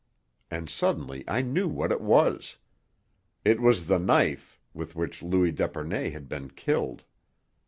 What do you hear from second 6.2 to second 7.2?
been killed!